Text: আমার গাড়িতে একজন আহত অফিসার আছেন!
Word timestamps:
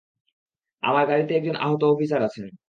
আমার 0.83 1.03
গাড়িতে 1.07 1.31
একজন 1.35 1.55
আহত 1.57 1.81
অফিসার 1.85 2.21
আছেন! 2.23 2.45